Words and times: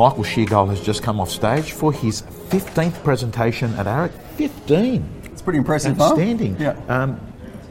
Michael 0.00 0.24
Sheargold 0.24 0.70
has 0.70 0.80
just 0.80 1.02
come 1.02 1.20
off 1.20 1.28
stage 1.28 1.72
for 1.72 1.92
his 1.92 2.22
15th 2.22 3.04
presentation 3.04 3.74
at 3.74 3.84
AREC. 3.84 4.10
15! 4.38 5.04
It's 5.24 5.42
pretty 5.42 5.58
impressive, 5.58 5.94
huh? 5.98 6.12
Outstanding. 6.12 6.56
Yeah. 6.58 6.70
Um, 6.88 7.20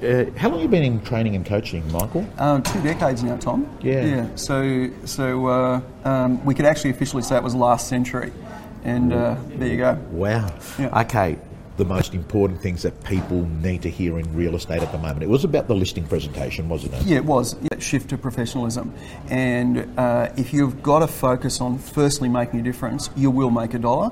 uh, 0.04 0.26
how 0.38 0.50
long 0.50 0.60
have 0.60 0.62
you 0.62 0.68
been 0.68 0.84
in 0.84 1.02
training 1.02 1.36
and 1.36 1.44
coaching, 1.44 1.92
Michael? 1.92 2.30
Uh, 2.38 2.62
two 2.62 2.84
decades 2.84 3.24
now, 3.24 3.36
Tom. 3.38 3.68
Yeah. 3.82 4.06
Yeah. 4.06 4.36
So, 4.36 4.92
so 5.06 5.48
uh, 5.48 5.82
um, 6.04 6.46
we 6.46 6.54
could 6.54 6.66
actually 6.66 6.92
officially 6.92 7.24
say 7.24 7.36
it 7.36 7.42
was 7.42 7.56
last 7.56 7.88
century, 7.88 8.32
and 8.84 9.12
uh, 9.12 9.36
there 9.56 9.68
you 9.68 9.78
go. 9.78 9.94
Wow. 10.12 10.54
Yeah. 10.78 11.02
Okay. 11.02 11.40
The 11.80 11.86
most 11.86 12.14
important 12.14 12.62
things 12.62 12.82
that 12.82 13.06
people 13.06 13.48
need 13.64 13.84
to 13.84 13.90
hear 13.90 14.20
in 14.20 14.36
real 14.36 14.54
estate 14.54 14.84
at 14.84 14.92
the 14.92 14.98
moment. 14.98 15.24
It 15.24 15.30
was 15.30 15.46
about 15.46 15.70
the 15.70 15.76
listing 15.76 16.06
presentation, 16.06 16.68
wasn't 16.68 16.96
it? 16.96 17.04
Yeah, 17.04 17.16
it 17.20 17.24
was. 17.24 17.56
Yeah, 17.62 17.80
shift 17.80 18.10
to 18.10 18.18
professionalism. 18.18 18.94
And 19.30 19.98
uh, 19.98 20.30
if 20.36 20.54
you've 20.54 20.84
got 20.84 21.00
to 21.00 21.08
focus 21.08 21.62
on 21.62 21.78
firstly 21.78 22.28
making 22.28 22.60
a 22.60 22.64
difference, 22.64 23.10
you 23.16 23.32
will 23.32 23.50
make 23.50 23.74
a 23.74 23.80
dollar. 23.80 24.12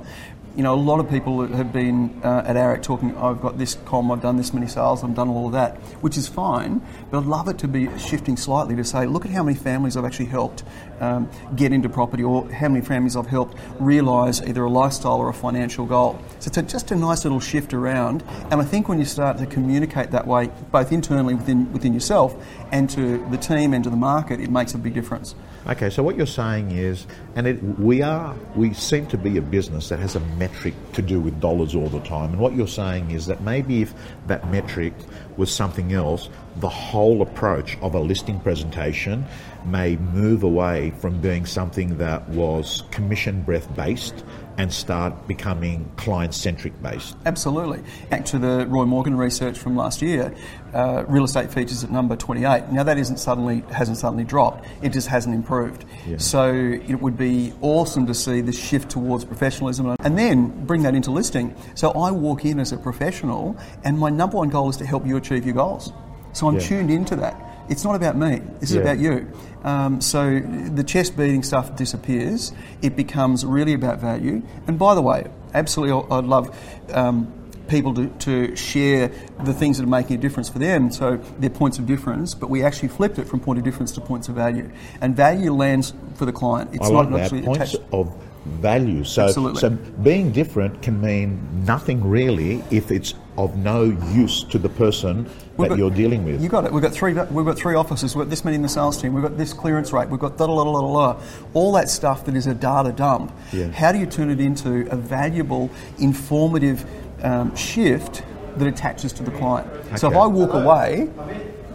You 0.58 0.64
know, 0.64 0.74
a 0.74 0.76
lot 0.76 1.00
of 1.00 1.08
people 1.08 1.46
have 1.46 1.72
been 1.72 2.20
uh, 2.24 2.42
at 2.44 2.56
AREC 2.56 2.82
talking, 2.82 3.16
I've 3.16 3.40
got 3.40 3.60
this 3.60 3.78
com, 3.86 4.12
I've 4.12 4.24
done 4.24 4.38
this 4.38 4.56
many 4.56 4.66
sales, 4.66 5.04
I've 5.04 5.14
done 5.14 5.30
all 5.30 5.46
of 5.46 5.52
that, 5.52 5.78
which 6.02 6.18
is 6.18 6.28
fine, 6.28 6.82
but 7.12 7.20
I'd 7.20 7.28
love 7.28 7.48
it 7.48 7.60
to 7.60 7.68
be 7.68 7.96
shifting 8.00 8.36
slightly 8.36 8.76
to 8.76 8.84
say, 8.84 9.06
look 9.06 9.24
at 9.24 9.30
how 9.30 9.44
many 9.44 9.56
families 9.56 9.96
I've 9.96 10.04
actually 10.04 10.26
helped 10.26 10.64
um, 11.00 11.30
get 11.56 11.74
into 11.74 11.90
property 11.90 12.24
or 12.24 12.52
how 12.52 12.70
many 12.70 12.84
families 12.84 13.16
I've 13.16 13.28
helped 13.28 13.56
realise 13.80 14.42
either 14.42 14.64
a 14.64 14.70
lifestyle 14.70 15.18
or 15.18 15.30
a 15.30 15.34
financial 15.34 15.86
goal. 15.86 16.20
So 16.40 16.48
it's 16.48 16.58
a, 16.58 16.64
just 16.64 16.90
a 16.90 16.96
nice 16.96 17.24
little 17.24 17.40
shift 17.40 17.72
around, 17.76 18.24
and 18.50 18.60
I 18.60 18.64
think 18.64 18.90
when 18.90 18.98
you 18.98 19.06
start 19.06 19.38
to 19.38 19.46
communicate 19.46 20.10
that 20.10 20.26
way, 20.26 20.50
both 20.72 20.92
internally 20.92 21.36
within, 21.36 21.72
within 21.72 21.94
yourself 21.94 22.36
and 22.72 22.90
to 22.90 23.24
the 23.30 23.38
team 23.38 23.76
and 23.76 23.84
to 23.84 23.92
the 23.92 23.96
market, 23.96 24.40
it 24.40 24.50
makes 24.50 24.74
a 24.74 24.80
big 24.80 24.96
difference. 24.96 25.36
Okay, 25.70 25.90
so 25.90 26.02
what 26.02 26.16
you're 26.16 26.26
saying 26.26 26.72
is, 26.72 27.06
and 27.36 27.46
it, 27.46 27.62
we 27.78 28.02
are, 28.02 28.34
we 28.56 28.74
seem 28.74 29.06
to 29.08 29.18
be 29.18 29.36
a 29.36 29.42
business 29.42 29.90
that 29.90 30.00
has 30.00 30.16
a 30.16 30.22
metric 30.22 30.74
to 30.94 31.02
do 31.02 31.20
with 31.20 31.42
dollars 31.42 31.76
all 31.76 31.90
the 31.90 32.00
time. 32.00 32.32
And 32.32 32.40
what 32.40 32.56
you're 32.56 32.70
saying 32.70 33.12
is 33.12 33.26
that 33.26 33.42
maybe 33.42 33.82
if 33.82 33.94
that 34.28 34.50
metric 34.50 34.94
was 35.36 35.52
something 35.52 35.92
else, 35.92 36.30
the 36.62 36.70
whole 36.70 37.22
approach 37.22 37.78
of 37.82 37.96
a 37.96 38.00
listing 38.00 38.40
presentation 38.40 39.26
may 39.66 39.98
move 39.98 40.44
away 40.44 40.94
from 41.00 41.20
being 41.20 41.46
something 41.46 41.98
that 41.98 42.30
was 42.30 42.84
commission 42.92 43.42
breath 43.42 43.68
based 43.76 44.24
and 44.58 44.74
start 44.74 45.28
becoming 45.28 45.90
client 45.98 46.34
centric 46.34 46.82
based. 46.82 47.16
Absolutely. 47.26 47.84
Back 48.10 48.26
to 48.26 48.40
the 48.40 48.66
Roy 48.68 48.86
Morgan 48.86 49.16
research 49.16 49.58
from 49.58 49.76
last 49.76 50.02
year, 50.02 50.34
uh, 50.74 51.04
real 51.08 51.24
estate 51.24 51.52
features 51.52 51.84
at 51.84 51.92
number 51.92 52.16
28. 52.16 52.72
Now 52.72 52.84
that 52.84 52.98
isn't 52.98 53.18
suddenly 53.18 53.64
hasn't 53.72 53.98
suddenly 53.98 54.24
dropped. 54.24 54.66
It 54.82 54.90
just 54.90 55.08
hasn't 55.08 55.36
improved. 55.36 55.86
Yeah. 56.08 56.18
So 56.18 56.52
it 56.52 56.96
would 57.02 57.18
be 57.18 57.54
awesome 57.62 58.08
to 58.08 58.14
see 58.14 58.42
the 58.42 58.52
shift 58.52 58.90
towards 58.90 59.26
professionalism 59.26 59.96
and 60.00 60.18
then 60.18 60.66
bring 60.66 60.82
that 60.84 60.96
into 60.96 61.12
listing. 61.12 61.56
So 61.76 61.92
I 61.92 62.12
walk 62.12 62.44
in 62.44 62.60
as 62.60 62.72
a 62.72 62.78
professional, 62.78 63.56
and 63.84 63.98
my 64.00 64.10
number 64.10 64.38
one 64.38 64.50
goal 64.50 64.70
is 64.70 64.78
to 64.78 64.86
help 64.86 65.06
you 65.06 65.18
achieve 65.18 65.46
your 65.46 65.56
goals. 65.56 65.94
So 66.34 66.48
I'm 66.48 66.56
Yeah. 66.56 66.62
tuned 66.62 66.92
into 66.92 67.16
that. 67.18 67.36
It's 67.70 67.84
not 67.84 67.96
about 67.96 68.18
me. 68.18 68.42
This 68.60 68.70
is 68.72 68.76
Yeah. 68.78 68.82
about 68.84 69.00
you. 69.00 69.28
Um, 69.64 70.00
so 70.02 70.40
the 70.40 70.84
chest 70.84 71.18
beating 71.18 71.44
stuff 71.44 71.76
disappears. 71.76 72.54
It 72.82 72.96
becomes 72.96 73.46
really 73.46 73.74
about 73.74 74.00
value. 74.00 74.42
And 74.68 74.80
by 74.80 74.96
the 74.96 75.02
way, 75.02 75.28
absolutely, 75.54 76.06
I'd 76.10 76.24
love 76.26 76.56
um, 76.94 77.34
people 77.68 77.94
to, 77.96 78.08
to 78.08 78.56
share 78.56 79.12
the 79.44 79.54
things 79.54 79.78
that 79.78 79.84
are 79.84 79.88
making 79.88 80.18
a 80.18 80.20
difference 80.22 80.48
for 80.48 80.60
them. 80.60 80.90
So 80.92 81.18
their 81.40 81.50
points 81.50 81.80
of 81.80 81.86
difference. 81.86 82.34
But 82.34 82.50
we 82.50 82.64
actually 82.64 82.88
flipped 82.90 83.20
it 83.20 83.28
from 83.28 83.42
point 83.42 83.60
of 83.60 83.66
difference 83.66 83.92
to 83.94 84.02
points 84.02 84.30
of 84.30 84.36
value. 84.36 84.70
And 85.02 85.16
value 85.16 85.52
lands 85.54 85.94
for 86.16 86.26
the 86.26 86.32
client. 86.32 86.70
It's 86.74 86.86
I 86.88 86.92
not 86.92 86.98
like 87.06 87.10
that. 87.12 87.20
actually 87.24 87.42
Points 87.42 87.74
attached. 87.74 87.94
of 87.94 88.14
value. 88.46 89.04
So, 89.04 89.24
Absolutely. 89.26 89.60
so 89.60 89.70
being 89.72 90.32
different 90.32 90.82
can 90.82 91.02
mean 91.02 91.66
nothing 91.66 92.08
really 92.10 92.64
if 92.72 92.92
it's 92.92 93.14
of 93.38 93.56
no 93.58 93.84
use 94.14 94.44
to 94.46 94.58
the 94.58 94.70
person 94.70 95.26
We've 95.58 95.70
that 95.70 95.70
got- 95.70 95.78
you're 95.78 95.92
dealing 95.92 96.24
with. 96.26 96.42
You 96.42 96.50
got 96.50 96.66
it. 96.66 96.72
We've 96.74 96.82
got 96.84 96.92
three. 96.94 97.14
We've 97.14 97.46
got 97.46 97.58
three 97.58 97.76
offices. 97.76 98.16
We've 98.16 98.26
got 98.26 98.30
this 98.30 98.44
many 98.44 98.56
in 98.56 98.62
the 98.62 98.70
sales 98.70 99.00
team. 99.02 99.14
We've 99.14 99.24
got 99.24 99.38
this 99.38 99.54
clearance 99.54 99.94
rate. 99.94 100.10
We've 100.10 100.20
got 100.20 100.38
da 100.38 100.48
da 100.48 100.56
da 100.64 100.64
da 100.64 101.14
da. 101.14 101.20
All 101.54 101.72
that 101.74 101.90
stuff 101.90 102.26
that 102.26 102.36
is 102.36 102.48
a 102.48 102.54
data 102.54 102.92
dump. 102.92 103.32
Yeah. 103.54 103.70
How 103.72 103.92
do 103.92 104.00
you 104.00 104.06
turn 104.06 104.30
it 104.30 104.40
into 104.40 104.88
a 104.92 104.96
valuable, 104.96 105.70
informative 106.00 106.86
um, 107.24 107.56
shift 107.56 108.24
that 108.58 108.68
attaches 108.68 109.14
to 109.14 109.24
the 109.24 109.32
client? 109.32 109.68
So 109.98 110.10
if 110.10 110.18
I 110.18 110.26
walk 110.28 110.54
away, 110.54 111.10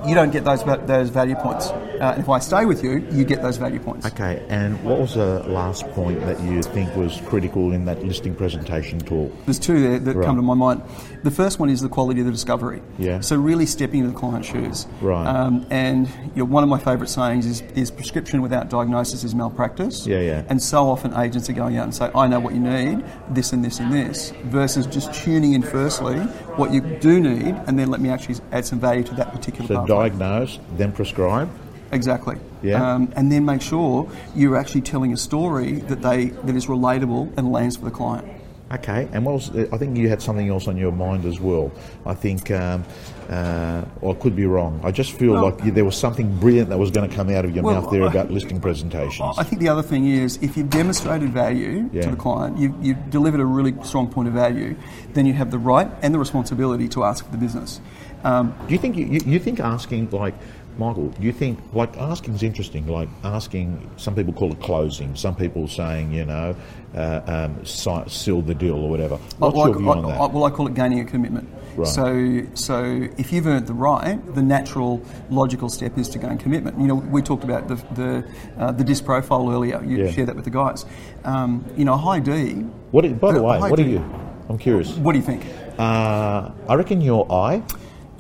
you 0.07 0.15
don't 0.15 0.31
get 0.33 0.45
those 0.45 0.65
those 0.87 1.11
value 1.11 1.37
points. 1.37 1.71
Uh, 2.03 2.17
if 2.19 2.29
I 2.29 2.41
stay 2.41 2.65
with 2.65 2.83
you, 2.83 3.07
you 3.13 3.25
get 3.25 3.43
those 3.43 3.59
value 3.59 3.79
points. 3.79 4.05
Okay, 4.07 4.45
and 4.49 4.83
what 4.83 4.99
was 4.99 5.15
the 5.15 5.39
last 5.47 5.89
point 5.91 6.21
that 6.23 6.41
you 6.41 6.61
think 6.61 6.93
was 6.97 7.21
critical 7.27 7.71
in 7.71 7.85
that 7.85 8.03
listing 8.05 8.35
presentation 8.35 8.99
talk? 8.99 9.31
There's 9.45 9.61
two 9.61 9.81
there 9.81 10.01
that 10.01 10.17
Right. 10.17 10.27
come 10.27 10.35
to 10.35 10.43
my 10.43 10.55
mind. 10.55 10.83
The 11.23 11.31
first 11.31 11.61
one 11.61 11.71
is 11.71 11.81
the 11.81 11.89
quality 11.89 12.19
of 12.19 12.27
the 12.27 12.33
discovery. 12.33 12.83
Yeah. 12.99 13.21
So 13.21 13.37
really 13.37 13.67
stepping 13.67 14.01
into 14.01 14.11
the 14.11 14.19
client's 14.19 14.49
shoes. 14.49 14.89
Right. 15.01 15.25
Um, 15.25 15.65
and 15.71 16.09
you 16.35 16.43
know, 16.43 16.45
one 16.47 16.65
of 16.65 16.69
my 16.69 16.79
favourite 16.81 17.09
sayings 17.09 17.47
is, 17.47 17.61
is 17.77 17.93
prescription 17.93 18.43
without 18.43 18.69
diagnosis 18.69 19.23
is 19.23 19.33
malpractice. 19.37 20.05
Yeah, 20.05 20.19
yeah. 20.23 20.43
And 20.49 20.61
so 20.61 20.91
often 20.91 21.15
agents 21.17 21.49
are 21.51 21.53
going 21.53 21.77
out 21.77 21.85
and 21.85 21.95
say, 21.95 22.11
I 22.17 22.27
know 22.27 22.41
what 22.41 22.53
you 22.53 22.59
need, 22.61 23.05
this 23.31 23.53
and 23.53 23.65
this 23.65 23.79
and 23.79 23.93
this, 23.93 24.33
versus 24.47 24.87
just 24.87 25.15
tuning 25.15 25.53
in 25.53 25.63
firstly 25.63 26.17
what 26.57 26.73
you 26.73 26.81
do 26.81 27.21
need, 27.21 27.55
and 27.69 27.79
then 27.79 27.93
let 27.93 28.01
me 28.01 28.09
actually 28.09 28.35
add 28.51 28.65
some 28.67 28.81
value 28.81 29.05
to 29.05 29.15
that 29.15 29.31
particular 29.33 29.69
So 29.69 29.75
pathway. 29.77 30.09
diagnose, 30.09 30.59
then 30.77 30.91
prescribe. 30.91 31.49
Exactly. 31.93 32.37
Yeah. 32.63 32.95
Um, 32.95 33.13
and 33.17 33.31
then 33.31 33.45
make 33.45 33.61
sure 33.61 34.11
you're 34.35 34.57
actually 34.57 34.81
telling 34.81 35.13
a 35.13 35.17
story 35.17 35.73
that 35.91 36.01
they 36.03 36.27
that 36.27 36.57
is 36.57 36.67
relatable 36.67 37.33
and 37.37 37.53
lands 37.53 37.77
for 37.77 37.85
the 37.85 37.91
client. 37.91 38.27
Okay, 38.73 39.07
and 39.13 39.27
what 39.27 39.35
was, 39.35 39.51
I 39.71 39.77
think 39.77 39.99
you 39.99 40.09
had 40.09 40.23
something 40.23 40.49
else 40.49 40.67
on 40.67 40.79
your 40.79 40.93
mind 40.93 41.27
as 41.27 41.39
well. 41.39 41.71
I 42.07 42.15
think, 42.15 42.51
um, 42.51 42.85
uh, 43.29 43.85
or 44.01 44.15
I 44.17 44.19
could 44.19 44.35
be 44.35 44.47
wrong. 44.47 44.81
I 44.83 44.91
just 44.91 45.13
feel 45.13 45.33
Well- 45.35 45.43
like 45.51 45.75
there 45.75 45.85
was 45.85 45.95
something 45.95 46.35
brilliant 46.39 46.71
that 46.71 46.79
was 46.79 46.91
going 46.91 47.07
to 47.11 47.15
come 47.15 47.29
out 47.29 47.45
of 47.45 47.55
your 47.55 47.65
Well, 47.65 47.83
mouth 47.83 47.91
there 47.93 48.05
I- 48.05 48.07
about 48.11 48.31
listing 48.31 48.61
presentations. 48.63 49.37
I 49.37 49.43
think 49.43 49.61
the 49.61 49.69
other 49.69 49.83
thing 49.83 50.07
is 50.07 50.39
if 50.41 50.57
you've 50.57 50.71
demonstrated 50.71 51.35
value 51.35 51.91
Yeah. 51.93 52.01
to 52.03 52.11
the 52.13 52.17
client, 52.17 52.57
you've, 52.57 52.73
you've 52.83 53.11
delivered 53.11 53.41
a 53.41 53.45
really 53.45 53.75
strong 53.83 54.07
point 54.09 54.29
of 54.29 54.33
value, 54.33 54.75
then 55.13 55.27
you 55.27 55.35
have 55.35 55.51
the 55.51 55.59
right 55.59 55.89
and 56.01 56.15
the 56.15 56.19
responsibility 56.19 56.89
to 56.89 57.05
ask 57.05 57.27
for 57.27 57.31
the 57.31 57.37
business. 57.37 57.79
Um, 58.25 58.55
Do 58.67 58.73
you 58.73 58.79
think 58.79 58.97
you, 58.97 59.07
you, 59.25 59.39
think 59.39 59.61
asking 59.61 60.11
like 60.11 60.35
Michael? 60.79 61.09
Do 61.09 61.23
you 61.27 61.33
think 61.33 61.59
like 61.73 61.97
asking 61.99 62.35
is 62.35 62.43
interesting? 62.43 62.87
Like 62.87 63.09
asking, 63.25 63.91
some 63.97 64.15
people 64.15 64.33
call 64.33 64.53
it 64.53 64.61
closing. 64.61 65.15
Some 65.17 65.35
people 65.35 65.67
saying 65.69 66.13
you 66.13 66.25
know, 66.25 66.55
uh, 66.95 67.21
um, 67.27 67.65
si- 67.65 68.09
seal 68.09 68.43
the 68.43 68.55
deal 68.55 68.75
or 68.77 68.89
whatever. 68.89 69.17
What's 69.39 69.59
I- 69.59 69.65
your 69.67 69.79
view 69.79 69.91
I- 69.91 69.97
on 69.97 70.03
that? 70.07 70.21
I- 70.21 70.27
well, 70.27 70.45
I 70.45 70.51
call 70.51 70.67
it 70.67 70.75
gaining 70.75 71.01
a 71.01 71.05
commitment. 71.05 71.49
Right. 71.75 71.87
So, 71.89 72.43
so 72.53 73.09
if 73.17 73.33
you've 73.33 73.47
earned 73.47 73.67
the 73.67 73.73
right, 73.73 74.19
the 74.35 74.43
natural, 74.43 75.01
logical 75.31 75.71
step 75.71 75.97
is 75.97 76.07
to 76.11 76.19
gain 76.19 76.37
commitment. 76.37 76.79
You 76.79 76.87
know, 76.87 76.95
we 76.97 77.23
talked 77.23 77.45
about 77.45 77.67
the 77.69 77.77
the, 77.95 78.25
uh, 78.59 78.73
the 78.73 78.85
disc 78.85 79.05
profile 79.05 79.51
earlier. 79.51 79.83
You 79.83 80.05
Yeah. 80.05 80.11
shared 80.13 80.29
that 80.29 80.37
with 80.37 80.45
the 80.45 80.51
guys. 80.51 80.85
Um, 81.25 81.65
you 81.77 81.85
know, 81.85 81.97
high 81.97 82.21
D. 82.21 82.65
what? 82.93 83.03
By 83.21 83.33
the 83.33 83.41
Uh, 83.41 83.43
way, 83.43 83.59
what 83.71 83.81
are 83.81 83.83
you? 83.83 84.05
I'm 84.49 84.59
curious. 84.59 84.97
What 84.99 85.13
do 85.13 85.19
you 85.19 85.25
think? 85.25 85.43
Uh, 85.79 86.51
I 86.69 86.75
reckon 86.75 87.01
your 87.01 87.27
I. 87.33 87.63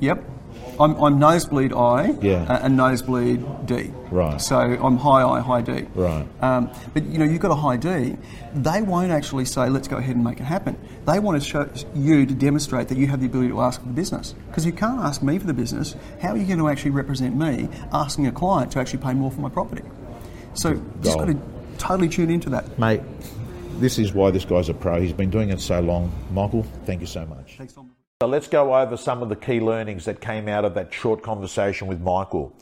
Yep. 0.03 0.25
I'm, 0.81 0.97
I'm 1.03 1.19
nosebleed 1.19 1.73
I 1.73 2.11
Yeah. 2.23 2.43
uh, 2.49 2.61
and 2.63 2.77
nosebleed 2.77 3.67
D. 3.67 3.93
Right. 4.11 4.41
So 4.41 4.59
I'm 4.59 4.97
high 4.97 5.23
I, 5.23 5.41
high 5.41 5.61
D. 5.61 5.87
Right. 5.95 6.27
Um, 6.41 6.71
but 6.93 7.05
you 7.05 7.19
know, 7.19 7.25
you've 7.25 7.41
got 7.41 7.53
a 7.53 7.55
high 7.55 7.77
D. 7.77 8.17
They 8.55 8.83
won't 8.83 9.13
actually 9.13 9.45
say, 9.45 9.69
let's 9.69 9.87
go 9.87 9.99
ahead 9.99 10.17
and 10.17 10.25
make 10.25 10.41
it 10.41 10.45
happen. 10.45 10.77
They 11.07 11.19
want 11.21 11.41
to 11.41 11.49
show 11.49 11.71
you 11.95 12.27
to 12.27 12.35
demonstrate 12.35 12.89
that 12.89 12.99
you 12.99 13.07
have 13.07 13.21
the 13.21 13.27
ability 13.27 13.51
to 13.51 13.61
ask 13.61 13.81
for 13.81 13.87
the 13.87 13.93
business. 13.93 14.35
Because 14.49 14.67
you 14.67 14.73
can't 14.73 15.01
ask 15.01 15.23
me 15.23 15.39
for 15.39 15.47
the 15.47 15.55
business. 15.55 15.95
How 16.21 16.31
are 16.31 16.37
you 16.37 16.47
going 16.47 16.59
to 16.59 16.69
actually 16.69 16.91
represent 16.93 17.37
me 17.37 17.69
asking 17.93 18.27
a 18.27 18.33
client 18.33 18.73
to 18.73 18.81
actually 18.81 19.03
pay 19.03 19.15
more 19.15 19.31
for 19.31 19.41
my 19.41 19.51
property? 19.51 19.83
So 20.55 20.75
just 21.03 21.17
got 21.19 21.27
Gold. 21.29 21.39
to 21.39 21.79
totally 21.79 22.09
tune 22.09 22.31
into 22.31 22.51
that. 22.51 22.79
Mate, 22.79 23.03
this 23.79 23.99
is 23.99 24.13
why 24.13 24.31
this 24.33 24.45
guy's 24.45 24.69
a 24.69 24.75
pro. 24.75 25.01
He's 25.01 25.13
been 25.13 25.31
doing 25.31 25.51
it 25.51 25.61
so 25.61 25.81
long. 25.81 26.13
Michael, 26.33 26.65
thank 26.87 27.01
you 27.01 27.07
so 27.07 27.25
much. 27.25 27.57
Thanks, 27.57 27.73
Tom. 27.75 27.91
So 28.23 28.29
let's 28.29 28.47
go 28.47 28.77
over 28.77 28.97
some 28.97 29.21
of 29.21 29.31
the 29.31 29.35
key 29.35 29.59
learnings 29.59 30.05
that 30.05 30.21
came 30.21 30.47
out 30.47 30.65
of 30.65 30.75
that 30.75 30.95
short 30.95 31.25
conversation 31.25 31.89
with 31.89 32.01
Michael. 32.01 32.55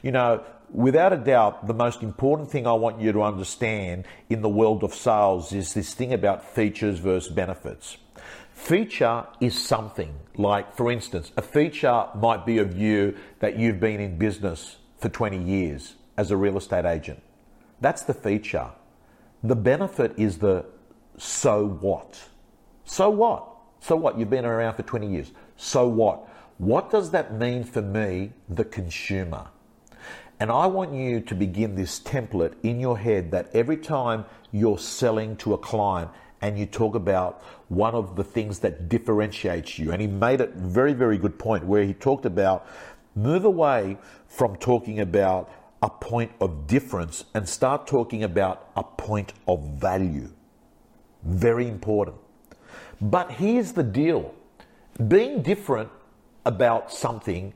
You 0.00 0.10
know, 0.10 0.42
without 0.70 1.12
a 1.12 1.18
doubt, 1.18 1.66
the 1.66 1.74
most 1.74 2.02
important 2.02 2.50
thing 2.50 2.66
I 2.66 2.72
want 2.72 2.98
you 2.98 3.12
to 3.12 3.22
understand 3.22 4.06
in 4.30 4.40
the 4.40 4.48
world 4.48 4.82
of 4.82 4.94
sales 4.94 5.52
is 5.52 5.74
this 5.74 5.92
thing 5.92 6.14
about 6.14 6.42
features 6.42 6.98
versus 6.98 7.30
benefits. 7.30 7.98
Feature 8.54 9.26
is 9.38 9.54
something 9.54 10.14
like, 10.38 10.74
for 10.74 10.90
instance, 10.90 11.30
a 11.36 11.42
feature 11.42 12.06
might 12.14 12.46
be 12.46 12.56
of 12.56 12.74
you 12.74 13.14
that 13.40 13.58
you've 13.58 13.80
been 13.80 14.00
in 14.00 14.16
business 14.16 14.78
for 14.96 15.10
20 15.10 15.42
years 15.42 15.94
as 16.16 16.30
a 16.30 16.38
real 16.38 16.56
estate 16.56 16.86
agent. 16.86 17.22
That's 17.82 18.00
the 18.00 18.14
feature. 18.14 18.70
The 19.42 19.56
benefit 19.56 20.14
is 20.16 20.38
the 20.38 20.64
so 21.18 21.66
what. 21.66 22.18
So 22.86 23.10
what? 23.10 23.51
So 23.82 23.96
what? 23.96 24.16
You've 24.16 24.30
been 24.30 24.44
around 24.44 24.76
for 24.76 24.84
20 24.84 25.08
years. 25.08 25.32
So 25.56 25.88
what? 25.88 26.28
What 26.58 26.90
does 26.90 27.10
that 27.10 27.34
mean 27.34 27.64
for 27.64 27.82
me, 27.82 28.32
the 28.48 28.64
consumer? 28.64 29.48
And 30.38 30.52
I 30.52 30.66
want 30.66 30.94
you 30.94 31.20
to 31.20 31.34
begin 31.34 31.74
this 31.74 31.98
template 31.98 32.54
in 32.62 32.78
your 32.78 32.96
head 32.96 33.32
that 33.32 33.50
every 33.52 33.76
time 33.76 34.24
you're 34.52 34.78
selling 34.78 35.36
to 35.38 35.54
a 35.54 35.58
client 35.58 36.12
and 36.40 36.56
you 36.56 36.64
talk 36.64 36.94
about 36.94 37.42
one 37.68 37.96
of 37.96 38.14
the 38.14 38.22
things 38.22 38.60
that 38.60 38.88
differentiates 38.88 39.80
you, 39.80 39.90
and 39.90 40.00
he 40.00 40.06
made 40.06 40.40
a 40.40 40.46
very, 40.46 40.92
very 40.92 41.18
good 41.18 41.36
point 41.36 41.64
where 41.64 41.82
he 41.82 41.92
talked 41.92 42.24
about 42.24 42.64
move 43.16 43.44
away 43.44 43.98
from 44.28 44.54
talking 44.56 45.00
about 45.00 45.50
a 45.82 45.90
point 45.90 46.30
of 46.40 46.68
difference 46.68 47.24
and 47.34 47.48
start 47.48 47.88
talking 47.88 48.22
about 48.22 48.70
a 48.76 48.84
point 48.84 49.32
of 49.48 49.60
value. 49.70 50.28
Very 51.24 51.66
important. 51.66 52.16
But 53.02 53.32
here's 53.32 53.72
the 53.72 53.82
deal 53.82 54.32
being 55.08 55.42
different 55.42 55.90
about 56.46 56.92
something 56.92 57.52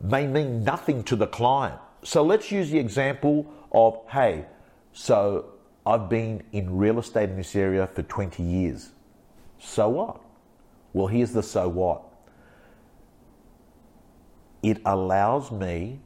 may 0.00 0.24
mean 0.24 0.62
nothing 0.62 1.02
to 1.04 1.16
the 1.16 1.26
client. 1.26 1.80
So 2.04 2.22
let's 2.22 2.52
use 2.52 2.70
the 2.70 2.78
example 2.78 3.52
of 3.72 3.98
hey, 4.08 4.46
so 4.92 5.46
I've 5.84 6.08
been 6.08 6.44
in 6.52 6.76
real 6.76 7.00
estate 7.00 7.28
in 7.28 7.36
this 7.36 7.56
area 7.56 7.88
for 7.88 8.02
20 8.02 8.40
years. 8.40 8.90
So 9.58 9.88
what? 9.88 10.20
Well, 10.92 11.08
here's 11.08 11.32
the 11.32 11.42
so 11.42 11.68
what. 11.68 12.02
It 14.62 14.80
allows 14.86 15.50
me 15.50 15.98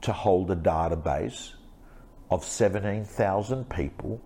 to 0.00 0.12
hold 0.14 0.50
a 0.50 0.56
database 0.56 1.52
of 2.30 2.44
17,000 2.44 3.68
people, 3.68 4.22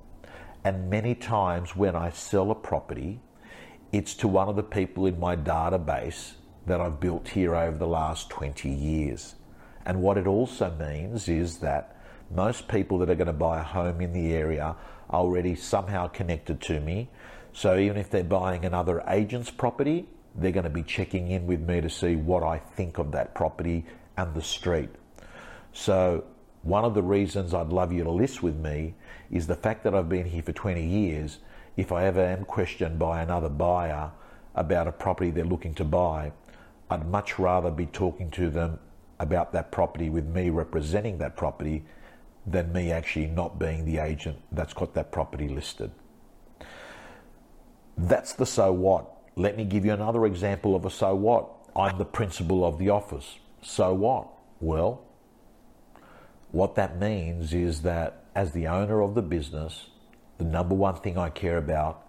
and 0.63 0.89
many 0.89 1.17
times 1.17 1.75
when 1.75 1.97
I 1.97 2.11
sell 2.11 2.53
a 2.53 2.55
property, 2.55 3.21
it's 3.93 4.15
to 4.15 4.29
one 4.29 4.49
of 4.49 4.57
the 4.57 4.63
people 4.63 5.07
in 5.07 5.21
my 5.21 5.37
database 5.37 6.33
that 6.67 6.81
I've 6.81 6.99
built 6.99 7.29
here 7.29 7.55
over 7.55 7.77
the 7.77 7.87
last 7.87 8.31
20 8.31 8.69
years. 8.71 9.35
And 9.85 10.01
what 10.01 10.17
it 10.17 10.27
also 10.27 10.71
means 10.71 11.29
is 11.29 11.59
that 11.59 11.97
most 12.31 12.69
people 12.69 12.99
that 12.99 13.11
are 13.11 13.15
going 13.15 13.27
to 13.27 13.33
buy 13.33 13.61
a 13.61 13.63
home 13.63 14.01
in 14.01 14.13
the 14.13 14.33
area 14.33 14.75
are 15.11 15.21
already 15.21 15.55
somehow 15.55 16.09
connected 16.09 16.61
to 16.63 16.81
me. 16.81 17.09
So 17.53 17.77
even 17.77 17.99
if 17.99 18.09
they're 18.09 18.25
buying 18.25 18.65
another 18.65 19.03
agent's 19.07 19.51
property, 19.51 20.09
they're 20.35 20.53
going 20.53 20.65
to 20.65 20.71
be 20.71 20.83
checking 20.83 21.31
in 21.31 21.47
with 21.47 21.61
me 21.61 21.83
to 21.83 21.91
see 21.91 22.17
what 22.17 22.43
I 22.43 22.59
think 22.59 22.99
of 22.99 23.13
that 23.13 23.35
property 23.35 23.85
and 24.17 24.35
the 24.35 24.41
street. 24.41 24.89
So 25.73 26.25
one 26.63 26.85
of 26.85 26.95
the 26.95 27.03
reasons 27.03 27.53
I'd 27.53 27.69
love 27.69 27.93
you 27.93 28.05
to 28.05 28.11
list 28.11 28.43
with 28.43 28.57
me 28.57 28.95
is 29.31 29.47
the 29.47 29.57
fact 29.57 29.85
that 29.85 29.95
I've 29.95 30.09
been 30.09 30.27
here 30.27 30.43
for 30.43 30.53
20 30.53 30.83
years. 30.83 31.39
If 31.77 31.93
I 31.93 32.05
ever 32.05 32.21
am 32.21 32.45
questioned 32.45 32.99
by 32.99 33.23
another 33.23 33.49
buyer 33.49 34.11
about 34.55 34.87
a 34.87 34.93
property 34.93 35.31
they're 35.31 35.45
looking 35.45 35.75
to 35.75 35.85
buy, 35.85 36.33
I'd 36.91 37.09
much 37.09 37.39
rather 37.39 37.71
be 37.71 37.87
talking 37.87 38.31
to 38.33 38.51
them 38.51 38.79
about 39.19 39.53
that 39.53 39.71
property 39.71 40.11
with 40.11 40.27
me 40.27 40.51
representing 40.51 41.19
that 41.19 41.37
property 41.37 41.85
than 42.47 42.73
me 42.73 42.91
actually 42.91 43.27
not 43.27 43.59
being 43.59 43.85
the 43.85 43.99
agent 43.99 44.37
that's 44.51 44.75
got 44.75 44.95
that 44.95 45.13
property 45.13 45.49
listed. 45.49 45.91
That's 47.97 48.33
the 48.35 48.47
so 48.47 48.73
what. 48.73 49.09
Let 49.37 49.57
me 49.57 49.65
give 49.65 49.85
you 49.85 49.93
another 49.93 50.27
example 50.27 50.75
of 50.75 50.85
a 50.85 50.91
so 50.91 51.15
what. 51.15 51.49
I'm 51.75 51.97
the 51.97 52.05
principal 52.05 52.65
of 52.65 52.79
the 52.79 52.91
office. 52.91 53.39
So 53.63 53.95
what? 53.95 54.29
Well, 54.61 55.03
what 56.51 56.75
that 56.75 56.99
means 56.99 57.55
is 57.55 57.83
that 57.83 58.25
as 58.35 58.53
the 58.53 58.67
owner 58.67 59.01
of 59.01 59.15
the 59.15 59.23
business, 59.23 59.89
the 60.43 60.49
number 60.49 60.75
one 60.75 60.97
thing 60.97 61.17
I 61.17 61.31
care 61.31 61.57
about 61.57 62.05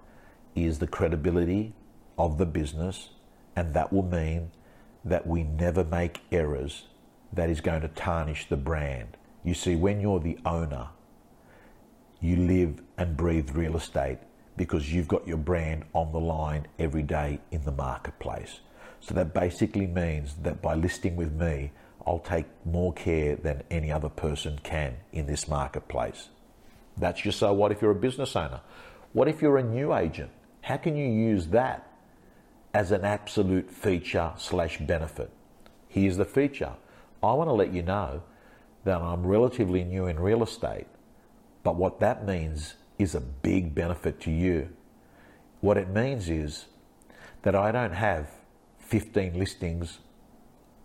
is 0.56 0.80
the 0.80 0.88
credibility 0.88 1.74
of 2.18 2.40
the 2.40 2.48
business, 2.48 3.10
and 3.56 3.76
that 3.76 3.94
will 3.94 4.04
mean 4.04 4.50
that 5.06 5.28
we 5.28 5.44
never 5.44 5.84
make 5.84 6.22
errors 6.32 6.88
that 7.32 7.52
is 7.52 7.62
going 7.62 7.82
to 7.82 7.88
tarnish 7.90 8.50
the 8.50 8.58
brand. 8.58 9.18
You 9.44 9.54
see, 9.54 9.76
when 9.76 10.02
you're 10.02 10.20
the 10.20 10.40
owner, 10.48 10.88
you 12.22 12.38
live 12.38 12.82
and 12.98 13.16
breathe 13.16 13.52
real 13.52 13.78
estate 13.78 14.18
because 14.58 14.92
you've 14.92 15.08
got 15.08 15.28
your 15.28 15.38
brand 15.38 15.84
on 15.94 16.12
the 16.12 16.20
line 16.20 16.66
every 16.80 17.04
day 17.04 17.40
in 17.52 17.64
the 17.66 17.72
marketplace. 17.72 18.62
So 19.00 19.14
that 19.14 19.36
basically 19.36 19.86
means 19.86 20.36
that 20.42 20.60
by 20.60 20.74
listing 20.74 21.16
with 21.16 21.34
me, 21.34 21.72
I'll 22.08 22.18
take 22.18 22.46
more 22.66 22.94
care 22.94 23.36
than 23.36 23.62
any 23.70 23.92
other 23.92 24.10
person 24.10 24.60
can 24.64 24.96
in 25.12 25.28
this 25.28 25.48
marketplace. 25.48 26.30
That's 26.98 27.22
just 27.22 27.40
so 27.40 27.54
what 27.54 27.72
if 27.72 27.82
you're 27.82 27.92
a 27.92 27.96
business 27.96 28.36
owner? 28.36 28.62
What 29.14 29.28
if 29.28 29.42
you're 29.42 29.58
a 29.58 29.64
new 29.64 29.94
agent? 29.94 30.32
How 30.62 30.78
can 30.78 30.96
you 30.96 31.08
use 31.08 31.48
that 31.48 31.88
as 32.74 32.92
an 32.92 33.04
absolute 33.04 33.70
feature 33.70 34.32
slash 34.38 34.80
benefit? 34.80 35.32
Here's 35.88 36.18
the 36.18 36.26
feature. 36.26 36.74
I 37.22 37.34
want 37.34 37.50
to 37.50 37.54
let 37.54 37.74
you 37.74 37.84
know 37.84 38.24
that 38.84 39.02
I'm 39.02 39.26
relatively 39.26 39.84
new 39.84 40.08
in 40.08 40.20
real 40.20 40.44
estate, 40.44 40.88
but 41.64 41.76
what 41.76 42.00
that 42.00 42.26
means 42.26 42.76
is 43.00 43.16
a 43.16 43.22
big 43.22 43.74
benefit 43.74 44.20
to 44.22 44.32
you. 44.32 44.70
What 45.62 45.78
it 45.78 45.90
means 45.90 46.30
is 46.30 46.66
that 47.44 47.56
I 47.56 47.72
don't 47.72 47.94
have 47.94 48.30
15 48.80 49.38
listings 49.38 50.00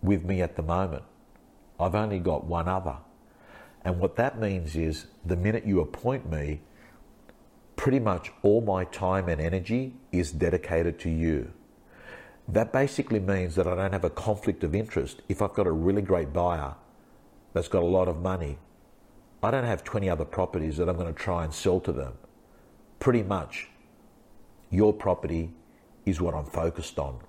with 0.01 0.23
me 0.23 0.41
at 0.41 0.55
the 0.55 0.63
moment. 0.63 1.03
I've 1.79 1.95
only 1.95 2.19
got 2.19 2.45
one 2.45 2.67
other. 2.67 2.97
And 3.83 3.99
what 3.99 4.15
that 4.17 4.39
means 4.39 4.75
is 4.75 5.07
the 5.25 5.35
minute 5.35 5.65
you 5.65 5.79
appoint 5.79 6.29
me, 6.29 6.61
pretty 7.75 7.99
much 7.99 8.31
all 8.41 8.61
my 8.61 8.83
time 8.83 9.29
and 9.29 9.39
energy 9.39 9.93
is 10.11 10.31
dedicated 10.31 10.99
to 10.99 11.09
you. 11.09 11.53
That 12.47 12.73
basically 12.73 13.19
means 13.19 13.55
that 13.55 13.67
I 13.67 13.75
don't 13.75 13.93
have 13.93 14.03
a 14.03 14.09
conflict 14.09 14.63
of 14.63 14.75
interest. 14.75 15.21
If 15.29 15.41
I've 15.41 15.53
got 15.53 15.67
a 15.67 15.71
really 15.71 16.01
great 16.01 16.33
buyer 16.33 16.75
that's 17.53 17.67
got 17.67 17.83
a 17.83 17.85
lot 17.85 18.07
of 18.07 18.21
money, 18.21 18.57
I 19.41 19.51
don't 19.51 19.63
have 19.63 19.83
20 19.83 20.09
other 20.09 20.25
properties 20.25 20.77
that 20.77 20.89
I'm 20.89 20.97
going 20.97 21.13
to 21.13 21.17
try 21.17 21.43
and 21.45 21.53
sell 21.53 21.79
to 21.81 21.93
them. 21.93 22.13
Pretty 22.99 23.23
much, 23.23 23.69
your 24.69 24.91
property 24.91 25.53
is 26.05 26.19
what 26.19 26.33
I'm 26.33 26.45
focused 26.45 26.99
on. 26.99 27.19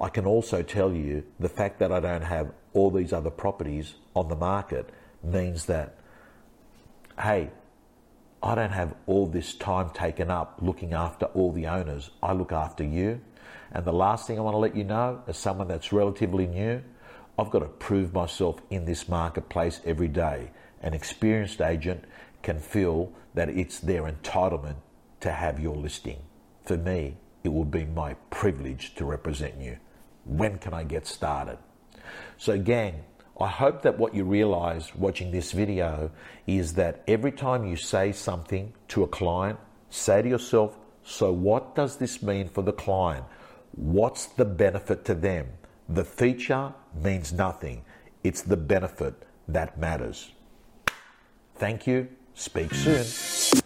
I 0.00 0.08
can 0.08 0.26
also 0.26 0.62
tell 0.62 0.92
you 0.92 1.24
the 1.38 1.48
fact 1.48 1.78
that 1.78 1.90
I 1.92 2.00
don't 2.00 2.22
have 2.22 2.52
all 2.74 2.90
these 2.90 3.12
other 3.12 3.30
properties 3.30 3.94
on 4.14 4.28
the 4.28 4.36
market 4.36 4.90
means 5.22 5.66
that, 5.66 5.98
hey, 7.20 7.50
I 8.42 8.54
don't 8.54 8.72
have 8.72 8.94
all 9.06 9.26
this 9.26 9.54
time 9.54 9.90
taken 9.90 10.30
up 10.30 10.58
looking 10.62 10.94
after 10.94 11.26
all 11.26 11.52
the 11.52 11.66
owners. 11.66 12.10
I 12.22 12.32
look 12.32 12.52
after 12.52 12.84
you. 12.84 13.20
And 13.72 13.84
the 13.84 13.92
last 13.92 14.26
thing 14.26 14.38
I 14.38 14.42
want 14.42 14.54
to 14.54 14.58
let 14.58 14.74
you 14.74 14.84
know, 14.84 15.22
as 15.26 15.36
someone 15.36 15.68
that's 15.68 15.92
relatively 15.92 16.46
new, 16.46 16.82
I've 17.38 17.50
got 17.50 17.60
to 17.60 17.66
prove 17.66 18.12
myself 18.12 18.60
in 18.70 18.84
this 18.84 19.08
marketplace 19.08 19.80
every 19.84 20.08
day. 20.08 20.50
An 20.82 20.94
experienced 20.94 21.60
agent 21.60 22.04
can 22.42 22.58
feel 22.58 23.12
that 23.34 23.48
it's 23.48 23.78
their 23.78 24.02
entitlement 24.02 24.76
to 25.20 25.30
have 25.30 25.60
your 25.60 25.76
listing. 25.76 26.18
For 26.64 26.76
me, 26.76 27.16
it 27.44 27.50
will 27.50 27.64
be 27.64 27.84
my 27.84 28.14
privilege 28.30 28.94
to 28.96 29.04
represent 29.04 29.60
you. 29.60 29.78
When 30.24 30.58
can 30.58 30.74
I 30.74 30.84
get 30.84 31.06
started? 31.06 31.58
So, 32.38 32.58
gang, 32.58 33.04
I 33.40 33.48
hope 33.48 33.82
that 33.82 33.98
what 33.98 34.14
you 34.14 34.24
realize 34.24 34.94
watching 34.94 35.30
this 35.30 35.52
video 35.52 36.10
is 36.46 36.74
that 36.74 37.02
every 37.08 37.32
time 37.32 37.64
you 37.64 37.76
say 37.76 38.12
something 38.12 38.74
to 38.88 39.02
a 39.02 39.08
client, 39.08 39.58
say 39.88 40.20
to 40.20 40.28
yourself, 40.28 40.76
so 41.04 41.32
what 41.32 41.74
does 41.74 41.96
this 41.96 42.22
mean 42.22 42.50
for 42.50 42.62
the 42.62 42.72
client? 42.72 43.24
What's 43.72 44.26
the 44.26 44.44
benefit 44.44 45.06
to 45.06 45.14
them? 45.14 45.48
The 45.88 46.04
feature 46.04 46.74
means 47.02 47.32
nothing. 47.32 47.82
It's 48.22 48.42
the 48.42 48.58
benefit 48.58 49.14
that 49.48 49.78
matters. 49.78 50.32
Thank 51.56 51.86
you. 51.86 52.08
Speak 52.34 52.74
soon. 52.74 53.59